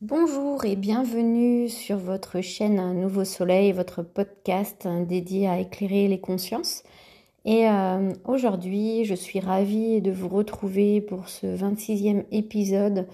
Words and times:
Bonjour 0.00 0.64
et 0.64 0.74
bienvenue 0.74 1.68
sur 1.68 1.98
votre 1.98 2.40
chaîne 2.40 2.80
Un 2.80 2.94
Nouveau 2.94 3.24
Soleil, 3.24 3.70
votre 3.70 4.02
podcast 4.02 4.88
dédié 5.06 5.48
à 5.48 5.60
éclairer 5.60 6.08
les 6.08 6.20
consciences. 6.20 6.82
Et 7.44 7.68
euh, 7.68 8.12
aujourd'hui, 8.24 9.04
je 9.04 9.14
suis 9.14 9.38
ravie 9.38 10.02
de 10.02 10.10
vous 10.10 10.28
retrouver 10.28 11.00
pour 11.00 11.28
ce 11.28 11.46
26e 11.46 12.24
épisode. 12.32 13.06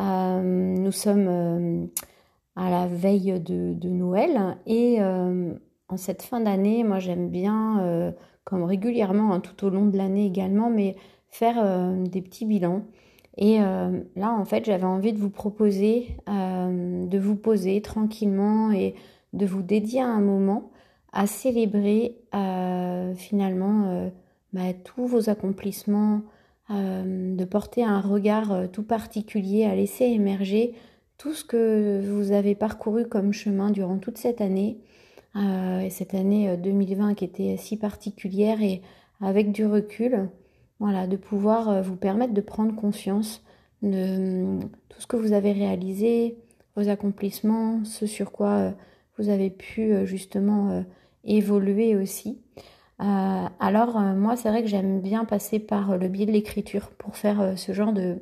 Euh, 0.00 0.42
nous 0.42 0.90
sommes 0.90 1.28
euh, 1.28 1.86
à 2.56 2.70
la 2.70 2.86
veille 2.86 3.38
de, 3.38 3.88
Noël 3.88 4.56
et 4.66 5.00
en 5.02 5.96
cette 5.96 6.22
fin 6.22 6.40
d'année, 6.40 6.82
moi 6.82 6.98
j'aime 6.98 7.28
bien, 7.28 8.14
comme 8.44 8.64
régulièrement 8.64 9.34
hein, 9.34 9.40
tout 9.40 9.66
au 9.66 9.70
long 9.70 9.86
de 9.86 9.98
l'année 9.98 10.26
également, 10.26 10.70
mais 10.70 10.96
faire 11.28 11.62
des 11.98 12.22
petits 12.22 12.46
bilans 12.46 12.84
et 13.38 13.60
euh, 13.60 14.00
là, 14.16 14.32
en 14.32 14.44
fait, 14.44 14.64
j'avais 14.64 14.84
envie 14.84 15.12
de 15.12 15.18
vous 15.18 15.30
proposer 15.30 16.16
euh, 16.28 17.06
de 17.06 17.18
vous 17.18 17.36
poser 17.36 17.80
tranquillement 17.80 18.70
et 18.72 18.94
de 19.32 19.46
vous 19.46 19.62
dédier 19.62 20.02
un 20.02 20.20
moment 20.20 20.70
à 21.12 21.26
célébrer 21.26 22.18
euh, 22.34 23.14
finalement 23.14 24.10
bah, 24.52 24.72
tous 24.84 25.06
vos 25.06 25.30
accomplissements, 25.30 26.22
de 26.70 27.44
porter 27.44 27.84
un 27.84 28.00
regard 28.00 28.70
tout 28.72 28.82
particulier, 28.82 29.66
à 29.66 29.74
laisser 29.74 30.04
émerger 30.06 30.72
tout 31.18 31.34
ce 31.34 31.44
que 31.44 32.00
vous 32.02 32.32
avez 32.32 32.54
parcouru 32.54 33.06
comme 33.06 33.34
chemin 33.34 33.70
durant 33.70 33.98
toute 33.98 34.16
cette 34.16 34.40
année, 34.40 34.78
et 35.36 35.90
cette 35.90 36.14
année 36.14 36.56
2020 36.56 37.12
qui 37.12 37.26
était 37.26 37.58
si 37.58 37.76
particulière 37.76 38.62
et 38.62 38.80
avec 39.20 39.52
du 39.52 39.66
recul, 39.66 40.30
voilà, 40.82 41.06
de 41.06 41.16
pouvoir 41.16 41.68
euh, 41.68 41.80
vous 41.80 41.94
permettre 41.94 42.34
de 42.34 42.40
prendre 42.40 42.74
conscience 42.74 43.44
de 43.82 44.58
tout 44.88 45.00
ce 45.00 45.06
que 45.06 45.14
vous 45.14 45.32
avez 45.32 45.52
réalisé, 45.52 46.36
vos 46.74 46.88
accomplissements, 46.88 47.84
ce 47.84 48.04
sur 48.04 48.32
quoi 48.32 48.50
euh, 48.50 48.70
vous 49.16 49.28
avez 49.28 49.48
pu 49.48 49.92
euh, 49.92 50.06
justement 50.06 50.84
évoluer 51.22 51.94
aussi. 51.94 52.40
alors 52.98 54.00
moi 54.00 54.34
c'est 54.36 54.48
vrai 54.48 54.62
que 54.62 54.68
j'aime 54.68 55.00
bien 55.00 55.24
passer 55.24 55.60
par 55.60 55.96
le 55.98 56.08
biais 56.08 56.26
de 56.26 56.32
l'écriture 56.32 56.90
pour 56.98 57.16
faire 57.16 57.56
ce 57.56 57.72
genre 57.72 57.92
de, 57.92 58.16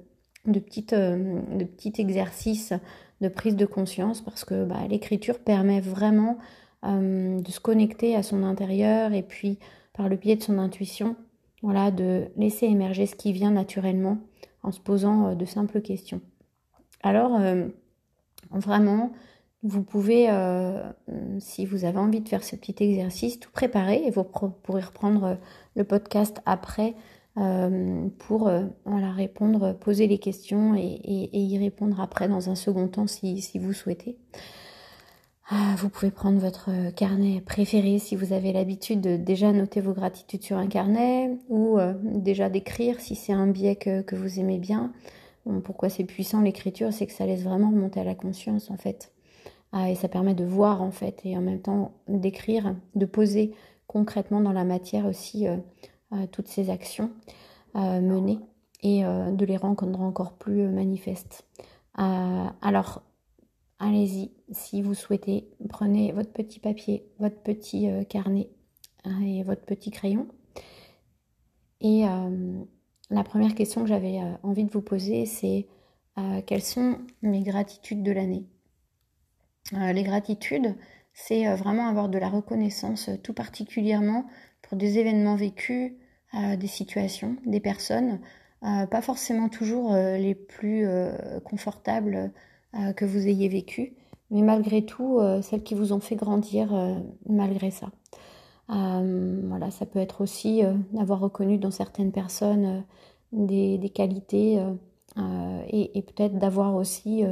de, 0.47 0.61
petite, 0.61 0.95
de 0.95 1.65
petit 1.65 1.95
exercice 1.99 2.75
de 3.23 3.29
prise 3.29 3.57
de 3.57 3.65
conscience 3.65 4.21
parce 4.21 4.45
que 4.45 4.65
bah, 4.67 4.81
l'écriture 4.89 5.39
permet 5.39 5.81
vraiment 5.81 6.37
de 6.83 7.51
se 7.51 7.61
connecter 7.61 8.17
à 8.17 8.23
son 8.23 8.43
intérieur 8.43 9.15
et 9.15 9.23
puis 9.23 9.59
par 9.95 10.11
le 10.11 10.17
biais 10.17 10.37
de 10.37 10.43
son 10.43 10.59
intuition 10.59 11.17
voilà, 11.63 11.91
de 11.91 12.29
laisser 12.37 12.67
émerger 12.67 13.07
ce 13.07 13.15
qui 13.15 13.33
vient 13.33 13.51
naturellement 13.51 14.19
en 14.63 14.73
se 14.73 14.81
posant 14.81 15.29
euh, 15.29 15.35
de 15.35 15.45
simples 15.45 15.81
questions. 15.81 16.21
Alors, 17.03 17.35
euh, 17.41 17.69
vraiment, 18.51 19.13
vous 19.63 19.83
pouvez, 19.83 20.31
euh, 20.31 20.83
si 21.39 21.67
vous 21.67 21.85
avez 21.85 21.99
envie 21.99 22.21
de 22.21 22.29
faire 22.29 22.45
ce 22.45 22.57
petit 22.57 22.77
exercice, 22.81 23.39
tout 23.41 23.51
préparer 23.51 24.03
et 24.07 24.11
vous 24.11 24.25
pourrez 24.25 24.83
reprendre 24.83 25.39
le 25.77 25.85
podcast 25.85 26.41
après 26.47 26.95
pour 28.19 28.51
voilà, 28.85 29.13
répondre, 29.13 29.73
poser 29.75 30.07
les 30.07 30.19
questions 30.19 30.75
et, 30.75 31.31
y 31.33 31.59
répondre 31.59 32.01
après 32.01 32.29
dans 32.29 32.51
un 32.51 32.55
second 32.55 32.89
temps 32.89 33.07
si 33.07 33.59
vous 33.59 33.73
souhaitez. 33.73 34.19
Ah, 35.53 35.75
vous 35.79 35.89
pouvez 35.89 36.13
prendre 36.13 36.39
votre 36.39 36.71
carnet 36.95 37.41
préféré 37.41 37.99
si 37.99 38.15
vous 38.15 38.33
avez 38.33 38.53
l'habitude 38.53 39.01
de 39.01 39.17
déjà 39.17 39.51
noter 39.53 39.81
vos 39.81 39.93
gratitudes 39.93 40.45
sur 40.45 40.57
un 40.57 40.69
carnet 40.69 41.37
ou 41.49 41.77
euh, 41.77 41.93
déjà 42.05 42.49
d'écrire 42.49 43.01
si 43.01 43.17
c'est 43.17 43.33
un 43.33 43.49
biais 43.49 43.75
que, 43.75 44.15
vous 44.15 44.39
aimez 44.39 44.59
bien. 44.59 44.93
pourquoi 45.65 45.89
c'est 45.89 46.05
puissant 46.05 46.41
l'écriture 46.41 46.93
C'est 46.93 47.09
que 47.09 47.13
ça 47.13 47.27
laisse 47.27 47.43
vraiment 47.43 47.71
remonter 47.71 47.99
à 47.99 48.05
la 48.05 48.15
conscience 48.15 48.71
en 48.71 48.77
fait. 48.77 49.13
Ah, 49.73 49.91
et 49.91 49.97
ça 49.97 50.07
permet 50.07 50.35
de 50.35 50.45
voir 50.45 50.83
en 50.83 50.93
fait 50.93 51.21
et 51.25 51.37
en 51.37 51.41
même 51.41 51.61
temps 51.61 51.95
d'écrire, 52.07 52.77
de 52.95 53.05
poser 53.05 53.53
concrètement 53.89 54.41
dans 54.41 54.53
la 54.53 54.63
matière 54.63 55.05
aussi 55.05 55.49
euh, 55.49 55.57
euh, 56.13 56.29
toutes 56.31 56.49
ces 56.49 56.71
actions 56.71 57.11
menées 57.75 58.39
et 58.83 59.03
de 59.05 59.45
les 59.45 59.57
rendre 59.57 60.01
encore 60.01 60.33
plus 60.33 60.67
manifestes. 60.69 61.45
alors 61.95 63.03
allez-y, 63.81 64.31
si 64.53 64.83
vous 64.83 64.95
souhaitez, 64.95 65.49
prenez 65.69 66.13
votre 66.13 66.33
petit 66.33 66.61
papier, 66.61 67.05
votre 67.19 67.41
petit 67.43 67.89
euh, 67.89 68.05
carnet 68.05 68.51
hein, 69.05 69.21
et 69.23 69.43
votre 69.43 69.63
petit 69.63 69.91
crayon. 69.91 70.29
Et 71.81 72.07
euh, 72.07 72.63
la 73.09 73.25
première 73.25 73.55
question 73.55 73.81
que 73.81 73.89
j'avais 73.89 74.19
euh, 74.21 74.33
envie 74.43 74.65
de 74.65 74.71
vous 74.71 74.83
poser, 74.83 75.27
c'est 75.27 75.67
quelles 76.45 76.63
sont 76.63 76.99
mes 77.23 77.43
gratitudes 77.43 78.03
de 78.03 78.13
l'année? 78.13 78.45
Les 79.73 80.03
gratitudes, 80.03 80.77
c'est 81.15 81.51
vraiment 81.55 81.89
avoir 81.89 82.11
de 82.11 82.19
la 82.19 82.29
reconnaissance, 82.29 83.09
tout 83.23 83.33
particulièrement 83.33 84.27
pour 84.61 84.77
des 84.77 84.99
événements 84.99 85.37
vécus, 85.37 85.95
des 86.35 86.67
situations, 86.67 87.37
des 87.47 87.61
personnes, 87.61 88.21
pas 88.61 89.01
forcément 89.01 89.49
toujours 89.49 89.95
les 89.95 90.35
plus 90.35 90.87
confortables 91.43 92.35
euh, 92.77 92.93
que 92.93 93.05
vous 93.05 93.27
ayez 93.27 93.49
vécu, 93.49 93.95
mais 94.31 94.43
malgré 94.43 94.85
tout, 94.85 95.19
euh, 95.19 95.43
celles 95.43 95.65
qui 95.65 95.75
vous 95.75 95.93
ont 95.93 95.99
fait 95.99 96.15
grandir 96.15 96.73
euh, 96.73 96.95
malgré 97.29 97.73
ça. 97.73 97.91
voilà, 98.69 99.73
ça 99.73 99.87
peut 99.87 99.99
être 99.99 100.21
aussi 100.21 100.63
d'avoir 100.93 101.19
reconnu 101.19 101.59
dans 101.59 101.73
certaines 101.73 102.13
personnes 102.13 102.85
des, 103.33 103.91
qualités 103.93 104.65
et, 105.67 106.03
peut-être 106.03 106.39
d'avoir 106.39 106.77
aussi 106.77 107.25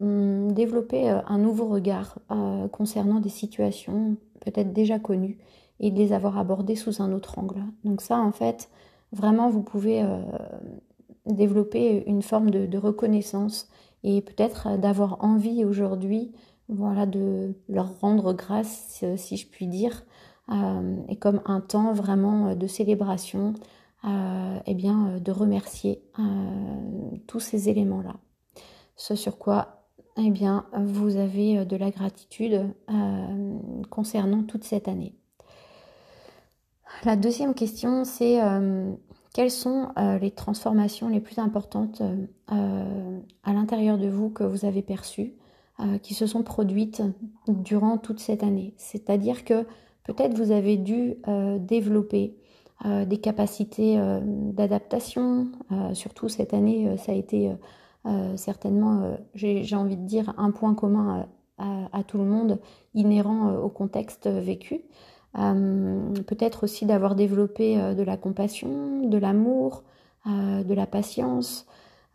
hum, 0.00 0.50
développé 0.50 1.08
un 1.08 1.38
nouveau 1.38 1.68
regard 1.68 2.18
concernant 2.72 3.20
des 3.20 3.28
situations 3.28 4.16
peut-être 4.40 4.72
déjà 4.72 4.98
connues 4.98 5.38
et 5.78 5.92
de 5.92 5.96
les 5.98 6.12
avoir 6.12 6.36
abordées 6.36 6.74
sous 6.74 7.00
un 7.00 7.12
autre 7.12 7.38
angle. 7.38 7.62
Donc 7.84 8.00
ça, 8.00 8.18
en 8.18 8.32
fait, 8.32 8.68
vraiment, 9.12 9.48
vous 9.48 9.62
pouvez 9.62 10.04
développer 11.26 12.02
une 12.08 12.22
forme 12.22 12.50
de 12.50 12.78
reconnaissance 12.78 13.68
et 14.06 14.22
peut-être 14.22 14.68
euh, 14.68 14.76
d'avoir 14.78 15.22
envie 15.22 15.66
aujourd'hui 15.66 16.32
voilà, 16.68 17.06
de 17.06 17.54
leur 17.68 18.00
rendre 18.00 18.32
grâce, 18.32 19.00
euh, 19.02 19.16
si 19.16 19.36
je 19.36 19.46
puis 19.46 19.66
dire, 19.66 20.04
euh, 20.50 20.96
et 21.08 21.16
comme 21.16 21.40
un 21.44 21.60
temps 21.60 21.92
vraiment 21.92 22.54
de 22.54 22.66
célébration, 22.66 23.54
euh, 24.04 24.56
et 24.58 24.72
eh 24.72 24.74
bien, 24.74 25.18
de 25.18 25.32
remercier 25.32 26.02
tous 27.26 27.40
ces 27.40 27.68
éléments-là. 27.68 28.14
Ce 28.94 29.16
sur 29.16 29.38
quoi 29.38 29.82
eh 30.16 30.30
bien, 30.30 30.66
vous 30.72 31.16
avez 31.16 31.66
de 31.66 31.76
la 31.76 31.90
gratitude 31.90 32.72
concernant 33.90 34.44
toute 34.44 34.64
cette 34.64 34.88
année. 34.88 35.14
La 37.04 37.16
deuxième 37.16 37.52
question, 37.52 38.04
c'est 38.04 38.40
quelles 39.36 39.50
sont 39.50 39.90
euh, 39.98 40.18
les 40.18 40.30
transformations 40.30 41.10
les 41.10 41.20
plus 41.20 41.38
importantes 41.38 42.00
euh, 42.00 43.20
à 43.44 43.52
l'intérieur 43.52 43.98
de 43.98 44.08
vous 44.08 44.30
que 44.30 44.44
vous 44.44 44.64
avez 44.64 44.80
perçues, 44.80 45.34
euh, 45.78 45.98
qui 45.98 46.14
se 46.14 46.26
sont 46.26 46.42
produites 46.42 47.02
durant 47.46 47.98
toute 47.98 48.18
cette 48.18 48.42
année? 48.42 48.72
C'est-à-dire 48.78 49.44
que 49.44 49.66
peut-être 50.04 50.38
vous 50.38 50.52
avez 50.52 50.78
dû 50.78 51.16
développer 51.60 52.38
des 52.84 53.18
capacités 53.18 53.98
d'adaptation, 54.22 55.48
surtout 55.92 56.28
cette 56.28 56.54
année, 56.54 56.96
ça 56.96 57.12
a 57.12 57.14
été 57.14 57.52
certainement, 58.36 59.16
j'ai 59.34 59.74
envie 59.74 59.96
de 59.96 60.06
dire, 60.06 60.32
un 60.38 60.52
point 60.52 60.74
commun 60.74 61.26
à 61.58 62.04
tout 62.06 62.18
le 62.18 62.24
monde, 62.24 62.60
inhérent 62.94 63.56
au 63.56 63.68
contexte 63.68 64.28
vécu. 64.28 64.82
Euh, 65.38 66.12
peut-être 66.26 66.64
aussi 66.64 66.86
d'avoir 66.86 67.14
développé 67.14 67.78
euh, 67.78 67.94
de 67.94 68.02
la 68.02 68.16
compassion, 68.16 69.02
de 69.06 69.18
l'amour, 69.18 69.82
euh, 70.26 70.62
de 70.62 70.74
la 70.74 70.86
patience. 70.86 71.66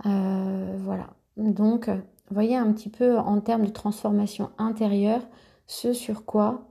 voilà. 0.03 1.13
Donc, 1.37 1.89
voyez 2.31 2.55
un 2.55 2.71
petit 2.73 2.89
peu 2.89 3.17
en 3.17 3.39
termes 3.39 3.65
de 3.65 3.71
transformation 3.71 4.49
intérieure 4.57 5.21
ce 5.67 5.93
sur 5.93 6.25
quoi 6.25 6.67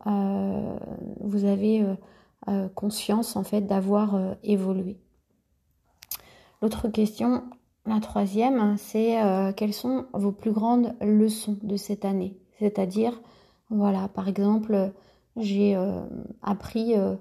vous 1.20 1.44
avez 1.44 1.86
conscience 2.74 3.36
en 3.36 3.44
fait 3.44 3.62
d'avoir 3.62 4.18
évolué. 4.42 4.98
L'autre 6.60 6.88
question, 6.88 7.44
la 7.86 8.00
troisième, 8.00 8.76
c'est 8.76 9.16
quelles 9.56 9.72
sont 9.72 10.06
vos 10.12 10.32
plus 10.32 10.52
grandes 10.52 10.92
leçons 11.00 11.56
de 11.62 11.76
cette 11.76 12.04
année? 12.04 12.36
C'est-à-dire, 12.58 13.20
voilà, 13.70 14.08
par 14.08 14.28
exemple, 14.28 14.92
j'ai 15.40 15.76
euh, 15.76 16.00
appris 16.42 16.94
euh, 16.94 17.14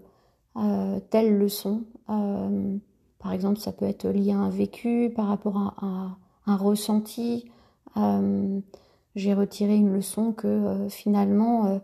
euh, 0.57 1.00
telle 1.10 1.38
leçon. 1.38 1.83
par 2.07 3.33
exemple, 3.33 3.60
ça 3.60 3.71
peut 3.71 3.86
être 3.86 4.07
lié 4.07 4.31
à 4.31 4.38
un 4.38 4.50
vécu, 4.50 5.12
par 5.16 5.27
rapport 5.27 5.57
à, 5.81 6.18
un 6.45 6.56
ressenti. 6.56 7.45
j'ai 9.16 9.33
retiré 9.33 9.75
une 9.75 9.94
leçon 9.94 10.31
que 10.31 10.88
finalement, 10.89 11.80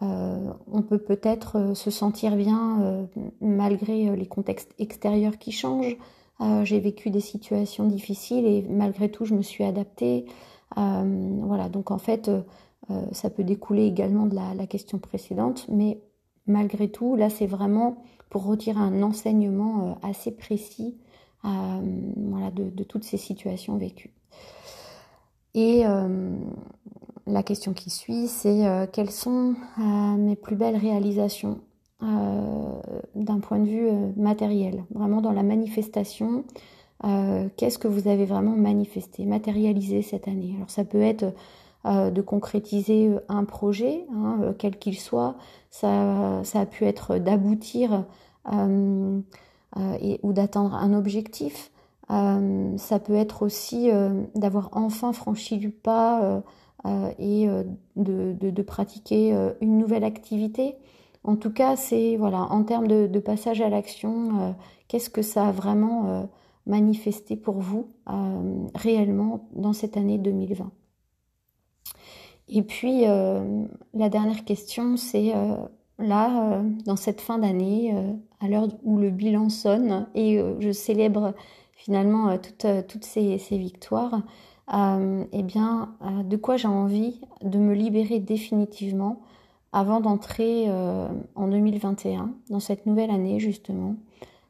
on 0.00 0.82
peut 0.82 0.98
peut-être 0.98 1.74
se 1.74 1.90
sentir 1.90 2.36
bien 2.36 3.08
malgré 3.40 4.14
les 4.14 4.26
contextes 4.26 4.74
extérieurs 4.78 5.38
qui 5.38 5.52
changent. 5.52 5.96
j'ai 6.64 6.80
vécu 6.80 7.08
des 7.10 7.20
situations 7.20 7.86
difficiles 7.86 8.44
et 8.44 8.62
malgré 8.68 9.10
tout, 9.10 9.24
je 9.24 9.34
me 9.34 9.42
suis 9.42 9.64
adaptée. 9.64 10.26
voilà, 10.76 11.70
donc 11.70 11.90
en 11.90 11.98
fait, 11.98 12.30
ça 13.12 13.30
peut 13.30 13.44
découler 13.44 13.86
également 13.86 14.26
de 14.26 14.34
la, 14.34 14.66
question 14.66 14.98
précédente, 14.98 15.66
mais 15.68 16.00
malgré 16.46 16.88
tout, 16.88 17.16
là, 17.16 17.30
c'est 17.30 17.46
vraiment 17.46 18.02
pour 18.28 18.44
retirer 18.44 18.78
un 18.80 19.02
enseignement 19.02 19.98
assez 20.02 20.30
précis 20.30 20.96
voilà, 21.42 22.50
de, 22.50 22.84
toutes 22.84 23.04
ces 23.04 23.16
situations 23.16 23.76
vécues. 23.76 24.12
Et 25.54 25.84
la 27.26 27.42
question 27.42 27.72
qui 27.72 27.90
suit, 27.90 28.28
c'est 28.28 28.88
quelles 28.92 29.10
sont 29.10 29.54
mes 30.18 30.36
plus 30.36 30.56
belles 30.56 30.76
réalisations 30.76 31.60
euh, 32.02 32.80
d'un 33.14 33.40
point 33.40 33.58
de 33.58 33.68
vue 33.68 33.88
euh, 33.88 34.10
matériel, 34.16 34.84
vraiment 34.94 35.20
dans 35.20 35.32
la 35.32 35.42
manifestation. 35.42 36.44
Euh, 37.04 37.46
qu'est-ce 37.58 37.78
que 37.78 37.88
vous 37.88 38.08
avez 38.08 38.24
vraiment 38.24 38.56
manifesté, 38.56 39.26
matérialisé 39.26 40.00
cette 40.00 40.26
année? 40.26 40.54
Alors 40.56 40.70
ça 40.70 40.84
peut 40.84 41.02
être 41.02 41.34
de 41.84 42.20
concrétiser 42.20 43.10
un 43.28 43.44
projet, 43.44 44.06
hein, 44.14 44.54
quel 44.58 44.78
qu'il 44.78 44.98
soit. 44.98 45.36
Ça, 45.70 46.40
ça, 46.44 46.60
a 46.60 46.66
pu 46.66 46.84
être 46.84 47.16
d'aboutir 47.16 48.04
ou 48.52 49.22
d'atteindre 50.32 50.74
un 50.74 50.92
objectif. 50.92 51.70
ça 52.08 52.98
peut 53.02 53.14
être 53.14 53.42
aussi 53.42 53.88
d'avoir 54.34 54.70
enfin 54.72 55.12
franchi 55.12 55.56
du 55.56 55.70
pas 55.70 56.42
et 57.18 57.48
de, 57.96 58.36
de, 58.38 58.62
pratiquer 58.62 59.32
une 59.62 59.78
nouvelle 59.78 60.04
activité. 60.04 60.76
En 61.24 61.36
tout 61.36 61.50
cas, 61.50 61.76
c'est 61.76 62.16
voilà, 62.16 62.42
en 62.50 62.64
termes 62.64 62.88
de, 62.88 63.18
passage 63.20 63.60
à 63.60 63.68
l'action, 63.68 64.40
euh, 64.40 64.52
qu'est-ce 64.88 65.10
que 65.10 65.22
ça 65.22 65.48
a 65.48 65.52
vraiment 65.52 66.06
euh, 66.06 66.22
manifesté 66.66 67.36
pour 67.36 67.58
vous 67.58 67.88
euh, 68.08 68.66
réellement 68.74 69.48
dans 69.52 69.72
cette 69.72 69.96
année 69.96 70.18
2020 70.18 70.70
Et 72.50 72.62
puis, 72.62 73.02
la 73.02 74.08
dernière 74.08 74.44
question, 74.44 74.96
c'est 74.96 75.32
là, 75.98 76.62
dans 76.84 76.96
cette 76.96 77.20
fin 77.20 77.38
d'année, 77.38 77.94
à 78.40 78.48
l'heure 78.48 78.66
où 78.82 78.98
le 78.98 79.10
bilan 79.10 79.48
sonne 79.48 80.08
et 80.16 80.42
je 80.58 80.72
célèbre 80.72 81.32
finalement 81.74 82.36
toutes, 82.38 83.04
ces, 83.04 83.38
victoires, 83.52 84.22
eh 84.68 85.42
bien, 85.44 85.94
de 86.24 86.36
quoi 86.36 86.56
j'ai 86.56 86.66
envie 86.68 87.20
de 87.42 87.58
me 87.58 87.72
libérer 87.72 88.18
définitivement 88.18 89.20
avant 89.72 90.00
d'entrer 90.00 90.64
euh, 90.68 91.08
en 91.34 91.48
2021, 91.48 92.34
dans 92.50 92.60
cette 92.60 92.86
nouvelle 92.86 93.10
année 93.10 93.38
justement, 93.38 93.94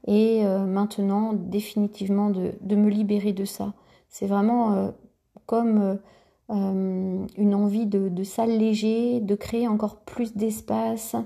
et 0.06 0.44
euh, 0.44 0.64
maintenant 0.64 1.34
définitivement 1.34 2.30
de, 2.30 2.74
me 2.74 2.88
libérer 2.88 3.32
de 3.32 3.44
ça. 3.44 3.74
C'est 4.08 4.26
vraiment 4.26 4.92
euh, 6.50 7.26
une 7.36 7.54
envie 7.54 7.86
de, 7.86 8.24
s'alléger, 8.24 9.20
de 9.20 9.34
créer 9.34 9.68
encore 9.68 9.96
plus 10.00 10.34
d'espace, 10.36 11.16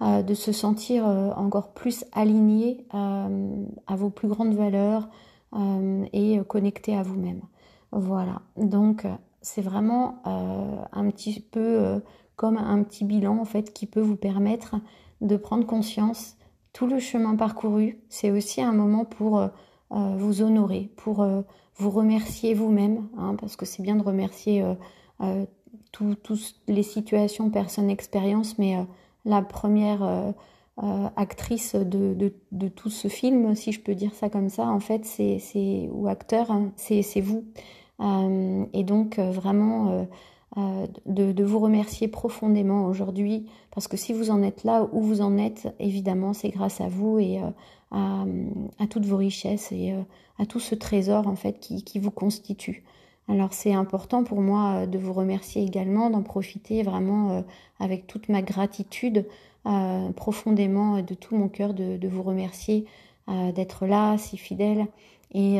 de 0.00 0.34
se 0.34 0.52
sentir 0.52 1.06
encore 1.36 1.72
plus 1.72 2.04
aligné 2.12 2.84
à 2.90 3.96
vos 3.96 4.10
plus 4.10 4.28
grandes 4.28 4.52
valeurs 4.52 5.08
et 6.12 6.40
connecté 6.46 6.94
à 6.94 7.02
vous-même. 7.02 7.40
Voilà, 7.92 8.42
donc 8.56 9.06
c'est 9.40 9.62
vraiment 9.62 10.20
un 10.24 11.10
petit 11.10 11.40
peu 11.40 12.02
comme 12.36 12.58
un 12.58 12.82
petit 12.82 13.04
bilan 13.04 13.38
en 13.38 13.44
fait 13.44 13.72
qui 13.72 13.86
peut 13.86 14.00
vous 14.00 14.16
permettre 14.16 14.76
de 15.20 15.36
prendre 15.36 15.66
conscience 15.66 16.36
tout 16.74 16.86
le 16.86 16.98
chemin 16.98 17.36
parcouru. 17.36 17.98
C'est 18.10 18.30
aussi 18.30 18.60
un 18.60 18.72
moment 18.72 19.06
pour 19.06 19.38
euh, 19.38 19.48
euh, 19.92 20.14
vous 20.16 20.42
honorer, 20.42 20.90
pour 20.96 21.22
euh, 21.22 21.40
vous 21.76 21.90
remercier 21.90 22.54
vous-même, 22.54 23.08
hein, 23.18 23.36
parce 23.40 23.56
que 23.56 23.66
c'est 23.66 23.82
bien 23.82 23.96
de 23.96 24.02
remercier 24.02 24.64
toutes 25.92 26.54
les 26.68 26.82
situations, 26.82 27.50
personnes, 27.50 27.90
expériences, 27.90 28.58
mais 28.58 28.76
la 29.24 29.42
première 29.42 30.34
actrice 31.16 31.74
de, 31.74 32.32
tout 32.68 32.90
ce 32.90 33.08
film, 33.08 33.54
si 33.54 33.72
je 33.72 33.80
peux 33.80 33.94
dire 33.94 34.14
ça 34.14 34.28
comme 34.28 34.48
ça, 34.48 34.66
en 34.66 34.80
fait, 34.80 35.04
c'est 35.04 35.88
ou 35.90 36.06
acteur, 36.08 36.50
hein, 36.50 36.72
c'est 36.76 37.20
vous. 37.20 37.44
et 38.72 38.84
donc 38.84 39.18
vraiment 39.18 40.06
euh, 40.56 40.86
de, 41.06 41.42
vous 41.42 41.58
remercier 41.58 42.06
profondément 42.06 42.86
aujourd'hui, 42.86 43.46
parce 43.72 43.88
que 43.88 43.96
si 43.96 44.12
vous 44.12 44.30
en 44.30 44.40
êtes 44.40 44.62
là 44.62 44.86
où 44.92 45.00
vous 45.00 45.20
en 45.20 45.36
êtes, 45.36 45.74
évidemment, 45.80 46.32
c'est 46.32 46.50
grâce 46.50 46.80
à 46.80 46.88
vous 46.88 47.18
et 47.18 47.40
euh, 47.40 48.46
à, 48.78 48.86
toutes 48.88 49.04
vos 49.04 49.16
richesses 49.16 49.72
et 49.72 49.92
euh, 49.92 50.00
à 50.38 50.46
tout 50.46 50.60
ce 50.60 50.76
trésor 50.76 51.26
en 51.26 51.34
fait 51.34 51.58
qui, 51.58 51.98
vous 51.98 52.12
constitue. 52.12 52.84
Alors 53.28 53.52
c'est 53.52 53.74
important 53.74 54.22
pour 54.22 54.40
moi 54.40 54.86
de 54.86 54.98
vous 54.98 55.12
remercier 55.12 55.64
également, 55.64 56.08
d'en 56.10 56.22
profiter 56.22 56.84
vraiment 56.84 57.42
avec 57.80 58.06
toute 58.06 58.28
ma 58.28 58.42
gratitude 58.42 59.26
profondément 60.14 61.00
de 61.00 61.14
tout 61.14 61.34
mon 61.34 61.48
cœur 61.48 61.72
de, 61.72 62.06
vous 62.06 62.22
remercier 62.22 62.84
d'être 63.28 63.86
là, 63.86 64.18
si 64.18 64.36
fidèle. 64.36 64.88
Et 65.32 65.58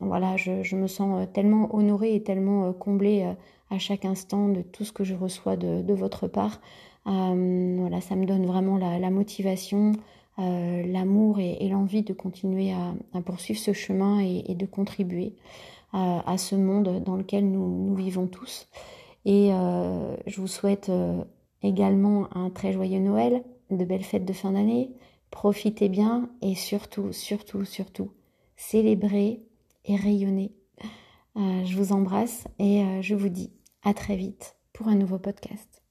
voilà, 0.00 0.36
je, 0.36 0.74
me 0.74 0.86
sens 0.86 1.26
tellement 1.32 1.74
honorée 1.74 2.14
et 2.16 2.22
tellement 2.22 2.72
comblée 2.72 3.34
à 3.70 3.78
chaque 3.78 4.04
instant 4.04 4.48
de 4.48 4.62
tout 4.62 4.84
ce 4.84 4.92
que 4.92 5.04
je 5.04 5.14
reçois 5.14 5.56
de, 5.56 5.92
votre 5.92 6.28
part. 6.28 6.60
Euh, 7.06 7.76
voilà, 7.78 8.00
ça 8.00 8.16
me 8.16 8.24
donne 8.24 8.46
vraiment 8.46 8.78
la, 8.78 9.10
motivation, 9.10 9.92
euh, 10.38 10.82
l'amour 10.86 11.38
et, 11.40 11.68
l'envie 11.68 12.02
de 12.02 12.12
continuer 12.12 12.72
à, 12.72 13.20
poursuivre 13.22 13.60
ce 13.60 13.72
chemin 13.72 14.20
et, 14.20 14.54
de 14.54 14.66
contribuer 14.66 15.34
euh, 15.94 16.18
à, 16.24 16.38
ce 16.38 16.54
monde 16.54 17.02
dans 17.04 17.16
lequel 17.16 17.50
nous, 17.50 17.94
vivons 17.94 18.26
tous. 18.26 18.68
Et 19.26 19.50
je 20.26 20.40
vous 20.40 20.46
souhaite 20.46 20.90
également 21.62 22.28
un 22.36 22.50
très 22.50 22.72
joyeux 22.72 23.00
Noël, 23.00 23.42
de 23.70 23.84
belles 23.84 24.04
fêtes 24.04 24.26
de 24.26 24.32
fin 24.32 24.52
d'année. 24.52 24.90
Profitez 25.30 25.88
bien 25.88 26.28
et 26.42 26.54
surtout, 26.54 27.12
surtout, 27.12 27.64
surtout, 27.64 28.10
célébrez 28.56 29.42
et 29.84 29.96
rayonnez. 29.96 30.54
je 31.36 31.76
vous 31.76 31.92
embrasse 31.92 32.44
et 32.58 33.02
je 33.02 33.14
vous 33.14 33.28
dis 33.28 33.52
à 33.82 33.94
très 33.94 34.16
vite 34.16 34.56
pour 34.72 34.88
un 34.88 34.96
nouveau 34.96 35.18
podcast. 35.18 35.83